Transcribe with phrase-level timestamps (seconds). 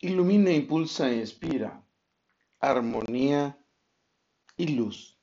[0.00, 1.82] Ilumina, impulsa e inspira
[2.60, 3.58] armonía
[4.56, 5.16] y luz.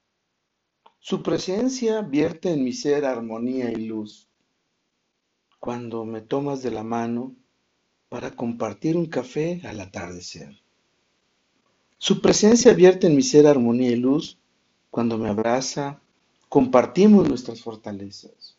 [1.00, 4.30] Su presencia vierte en mi ser armonía y luz.
[5.60, 7.36] Cuando me tomas de la mano
[8.10, 10.62] para compartir un café al atardecer.
[11.98, 14.38] Su presencia vierte en mi ser armonía y luz.
[14.92, 16.02] Cuando me abraza,
[16.50, 18.58] compartimos nuestras fortalezas.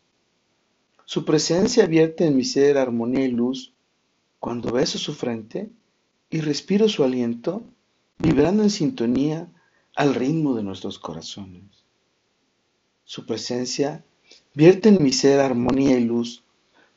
[1.05, 3.73] Su presencia vierte en mi ser armonía y luz.
[4.41, 5.71] Cuando beso su frente,
[6.35, 7.62] y respiro su aliento,
[8.19, 9.47] vibrando en sintonía
[9.95, 11.62] al ritmo de nuestros corazones.
[13.05, 14.05] Su presencia
[14.52, 16.43] vierte en mi ser armonía y luz.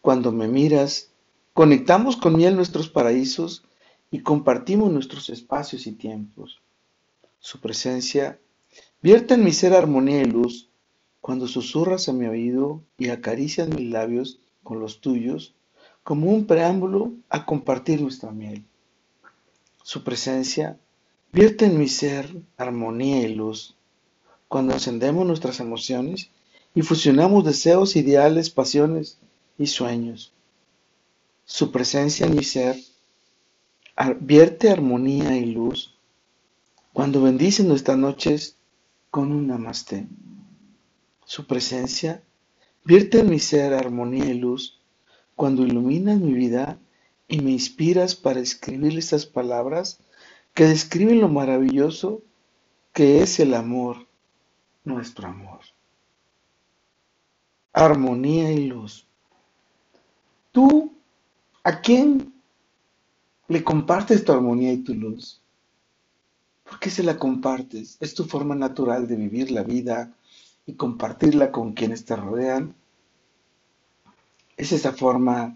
[0.02, 1.12] Cuando me miras,
[1.54, 3.64] conectamos con miel nuestros paraísos
[4.10, 6.60] y compartimos nuestros espacios y tiempos.
[7.38, 8.40] Su presencia
[9.04, 10.72] vierte en mi ser armonía y luz.
[11.22, 15.54] Cuando susurras a mi oído y acaricias mis labios con los tuyos,
[16.02, 18.66] como un preámbulo a compartir nuestra miel.
[19.88, 20.78] Su presencia
[21.32, 23.74] vierte en mi ser armonía y luz.
[24.50, 26.30] Cuando encendemos nuestras emociones
[26.76, 29.18] y fusionamos deseos, ideales, pasiones
[29.58, 30.34] y sueños.
[31.46, 32.76] Su presencia en mi ser
[34.20, 35.96] vierte armonía y luz
[36.92, 38.58] cuando bendice nuestras noches
[39.10, 40.06] con un namaste.
[41.24, 42.22] Su presencia
[42.84, 44.82] vierte en mi ser armonía y luz
[45.38, 46.78] cuando ilumina mi vida
[47.28, 50.00] y me inspiras para escribir estas palabras
[50.54, 52.22] que describen lo maravilloso
[52.94, 54.08] que es el amor,
[54.84, 55.60] nuestro amor.
[57.74, 59.06] Armonía y luz.
[60.52, 60.94] ¿Tú
[61.64, 62.34] a quién
[63.48, 65.42] le compartes tu armonía y tu luz?
[66.64, 67.98] ¿Por qué se la compartes?
[68.00, 70.12] ¿Es tu forma natural de vivir la vida
[70.66, 72.74] y compartirla con quienes te rodean?
[74.58, 75.56] ¿Es esa forma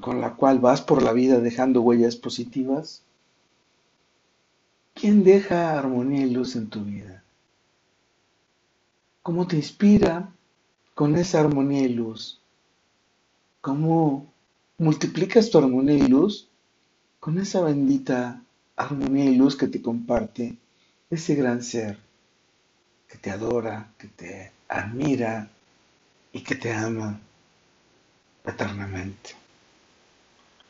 [0.00, 3.02] con la cual vas por la vida dejando huellas positivas?
[4.94, 7.22] ¿Quién deja armonía y luz en tu vida?
[9.22, 10.32] ¿Cómo te inspira
[10.94, 12.40] con esa armonía y luz?
[13.60, 14.26] ¿Cómo
[14.78, 16.48] multiplicas tu armonía y luz
[17.20, 18.42] con esa bendita
[18.76, 20.56] armonía y luz que te comparte
[21.10, 21.98] ese gran ser
[23.08, 25.48] que te adora, que te admira
[26.32, 27.18] y que te ama
[28.44, 29.47] eternamente?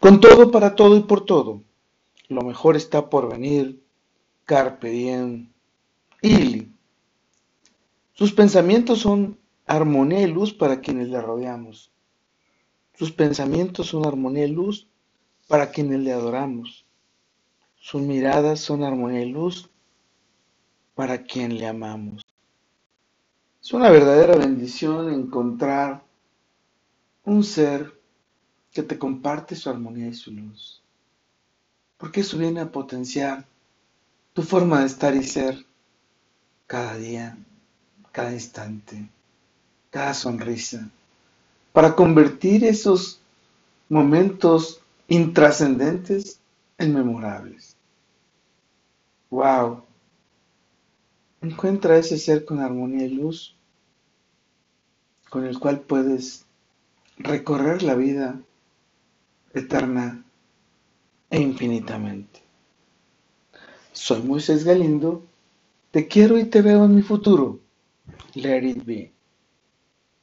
[0.00, 1.62] Con todo, para todo y por todo.
[2.28, 3.82] Lo mejor está por venir.
[4.44, 5.50] Carpe diem.
[6.22, 6.72] Ili.
[8.12, 11.92] Sus pensamientos son armonía y luz para quienes le rodeamos.
[12.94, 14.88] Sus pensamientos son armonía y luz
[15.46, 16.84] para quienes le adoramos.
[17.76, 19.70] Sus miradas son armonía y luz
[20.94, 22.22] para quien le amamos.
[23.62, 26.02] Es una verdadera bendición encontrar
[27.24, 27.97] un ser
[28.78, 30.80] que te comparte su armonía y su luz.
[31.96, 33.44] Porque eso viene a potenciar
[34.32, 35.66] tu forma de estar y ser
[36.68, 37.36] cada día,
[38.12, 39.10] cada instante,
[39.90, 40.88] cada sonrisa,
[41.72, 43.20] para convertir esos
[43.88, 46.38] momentos intrascendentes
[46.78, 47.74] en memorables.
[49.28, 49.82] ¡Wow!
[51.40, 53.56] Encuentra ese ser con armonía y luz,
[55.30, 56.46] con el cual puedes
[57.16, 58.40] recorrer la vida
[59.54, 60.24] eterna
[61.30, 62.40] e infinitamente.
[63.92, 65.26] Soy Moisés Galindo,
[65.90, 67.60] te quiero y te veo en mi futuro.
[68.34, 69.12] Let it be.